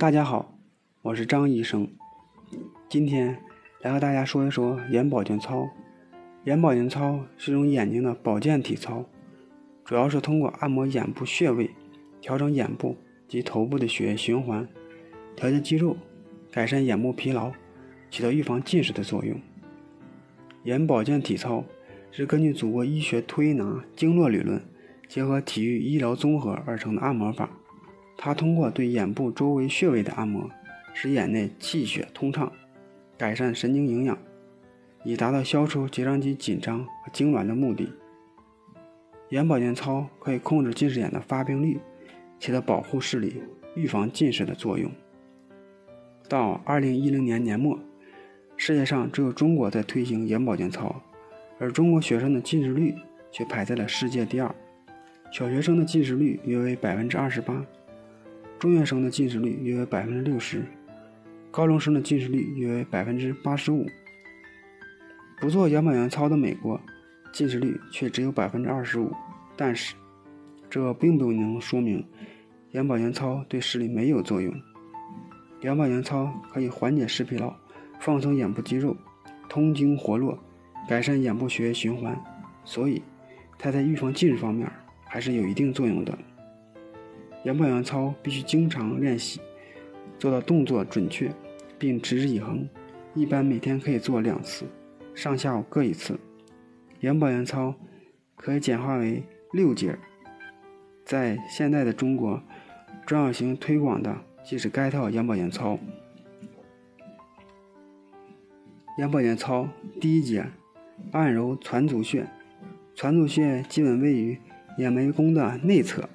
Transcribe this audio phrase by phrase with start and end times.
[0.00, 0.56] 大家好，
[1.02, 1.86] 我是张医生，
[2.88, 3.36] 今天
[3.82, 5.68] 来和大家说一说眼保健操。
[6.44, 9.04] 眼保健操是一种眼睛的保健体操，
[9.84, 11.68] 主要是通过按摩眼部穴位，
[12.18, 12.96] 调整眼部
[13.28, 14.66] 及头部的血液循环，
[15.36, 15.94] 调节肌肉，
[16.50, 17.52] 改善眼部疲劳，
[18.10, 19.38] 起到预防近视的作用。
[20.64, 21.62] 眼保健体操
[22.10, 24.62] 是根据祖国医学推拿经络理论，
[25.06, 27.50] 结合体育医疗综合而成的按摩法。
[28.22, 30.50] 它通过对眼部周围穴位的按摩，
[30.92, 32.52] 使眼内气血通畅，
[33.16, 34.18] 改善神经营养，
[35.04, 37.90] 以达到消除结肠肌紧张和痉挛的目的。
[39.30, 41.80] 眼保健操可以控制近视眼的发病率，
[42.38, 43.42] 起到保护视力、
[43.74, 44.90] 预防近视的作用。
[46.28, 47.78] 到二零一零年年末，
[48.58, 51.02] 世界上只有中国在推行眼保健操，
[51.58, 52.94] 而中国学生的近视率
[53.32, 54.54] 却排在了世界第二，
[55.32, 57.64] 小学生的近视率约为百分之二十八。
[58.60, 60.62] 中学生的近视率约百分之六十，
[61.50, 63.86] 高中生的近视率约百分之八十五。
[65.40, 66.78] 不做眼保健操的美国，
[67.32, 69.10] 近视率却只有百分之二十五。
[69.56, 69.94] 但是，
[70.68, 72.06] 这并不能说明
[72.72, 74.54] 眼保健操对视力没有作用。
[75.62, 77.56] 眼保健操可以缓解视疲劳，
[77.98, 78.94] 放松眼部肌肉，
[79.48, 80.38] 通经活络，
[80.86, 82.14] 改善眼部血液循环，
[82.66, 83.00] 所以
[83.58, 84.70] 它在预防近视方面
[85.06, 86.18] 还是有一定作用的。
[87.44, 89.40] 眼保健操必须经常练习，
[90.18, 91.32] 做到动作准确，
[91.78, 92.68] 并持之以恒。
[93.14, 94.66] 一般每天可以做两次，
[95.14, 96.18] 上下午各一次。
[97.00, 97.74] 眼保健操
[98.36, 99.98] 可以简化为六节。
[101.04, 102.42] 在现在的中国，
[103.06, 105.78] 重要性推广的即是该套眼保健操。
[108.98, 109.66] 眼保健操
[109.98, 110.44] 第一节，
[111.12, 112.28] 按揉攒足穴。
[112.94, 114.38] 攒足穴基本位于
[114.76, 116.06] 眼眉弓的内侧。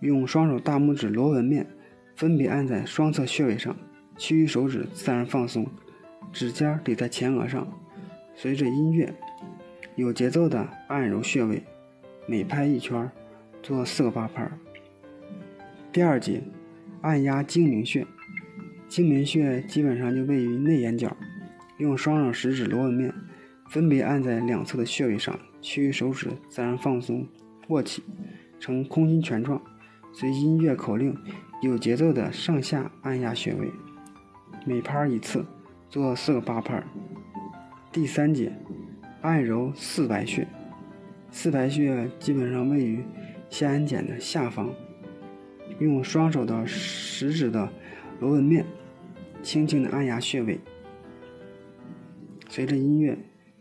[0.00, 1.66] 用双手大拇指螺纹面
[2.14, 3.76] 分别按在双侧穴位上，
[4.16, 5.66] 其余手指自然放松，
[6.32, 7.66] 指尖抵在前额上，
[8.34, 9.12] 随着音乐
[9.96, 11.62] 有节奏的按揉穴位，
[12.26, 13.10] 每拍一圈
[13.62, 14.48] 做四个八拍。
[15.92, 16.42] 第二节，
[17.00, 18.06] 按压睛明穴，
[18.88, 21.16] 睛明穴基本上就位于内眼角，
[21.78, 23.12] 用双手食指螺纹面
[23.68, 27.26] 分别按在两侧的穴位上，其余手指自然放松，
[27.68, 28.04] 握起
[28.60, 29.60] 呈空心拳状。
[30.20, 31.16] 随音乐口令，
[31.62, 33.70] 有节奏的上下按压穴位，
[34.66, 35.46] 每拍一次，
[35.88, 36.82] 做四个八拍。
[37.92, 38.52] 第三节，
[39.20, 40.48] 按揉四白穴。
[41.30, 43.04] 四白穴基本上位于
[43.48, 44.74] 下眼睑的下方，
[45.78, 47.72] 用双手的食指的
[48.18, 48.66] 螺纹面，
[49.40, 50.58] 轻轻的按压穴位。
[52.48, 53.16] 随着音乐，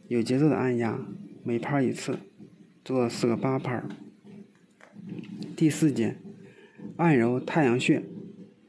[0.07, 0.97] 有节奏的按压，
[1.43, 2.17] 每拍一次，
[2.83, 3.83] 做四个八拍。
[5.55, 6.15] 第四节。
[6.97, 8.03] 按揉太阳穴，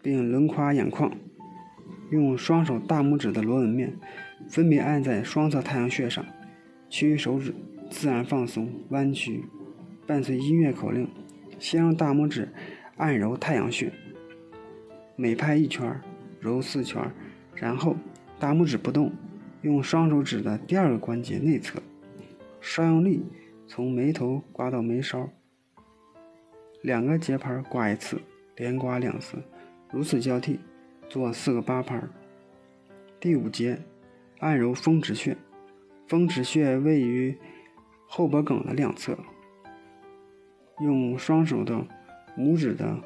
[0.03, 1.11] 并轮刮眼眶，
[2.11, 3.97] 用双手大拇指的螺纹面
[4.49, 6.25] 分别按在双侧太阳穴上，
[6.91, 7.55] 其余手指
[7.91, 9.45] 自然放松弯曲，
[10.07, 11.09] 伴随音乐口令，
[11.59, 12.49] 先用大拇指
[12.99, 13.91] 按揉太阳穴，
[15.17, 15.99] 每拍一圈
[16.39, 17.11] 揉四圈，
[17.55, 17.97] 然后
[18.39, 19.11] 大拇指不动，
[19.63, 21.81] 用双手指的第二个关节内侧，
[22.61, 23.25] 稍用力
[23.67, 25.31] 从眉头刮到眉梢。
[26.83, 28.21] 两个节拍刮一次，
[28.57, 29.37] 连刮两次，
[29.91, 30.61] 如此交替，
[31.09, 32.01] 做四个八拍。
[33.19, 33.83] 第五节，
[34.39, 35.37] 按揉风池穴。
[36.07, 37.37] 风池穴位于
[38.07, 39.19] 后脖梗的两侧，
[40.81, 41.87] 用双手的
[42.37, 42.99] 拇指的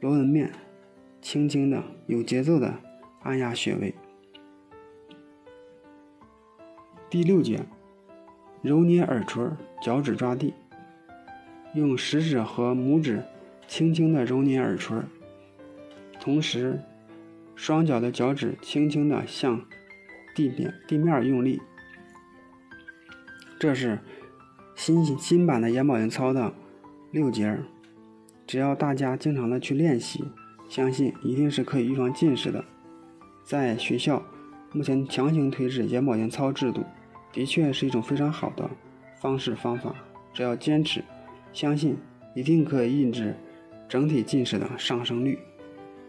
[0.00, 0.52] 螺纹面，
[1.22, 2.74] 轻轻的、有节奏的
[3.22, 3.94] 按压穴位。
[7.08, 7.64] 第六节，
[8.60, 9.48] 揉捏耳垂，
[9.80, 10.52] 脚趾抓地。
[11.74, 13.22] 用食指和拇指
[13.66, 14.98] 轻轻地揉捏耳垂，
[16.20, 16.78] 同时
[17.54, 19.64] 双脚的脚趾轻轻地向
[20.34, 21.60] 地面地面用力。
[23.58, 23.98] 这是
[24.74, 26.52] 新新版的眼保健操的
[27.10, 27.58] 六节，
[28.46, 30.24] 只要大家经常的去练习，
[30.68, 32.62] 相信一定是可以预防近视的。
[33.44, 34.22] 在学校
[34.72, 36.84] 目前强行推制眼保健操制度，
[37.32, 38.68] 的确是一种非常好的
[39.20, 39.94] 方式方法，
[40.34, 41.02] 只要坚持。
[41.52, 41.96] 相信
[42.34, 43.34] 一定可以抑制
[43.88, 45.38] 整体近视的上升率。